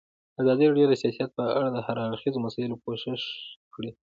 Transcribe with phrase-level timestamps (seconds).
[0.41, 3.21] ازادي راډیو د سیاست په اړه د هر اړخیزو مسایلو پوښښ
[3.73, 3.91] کړی.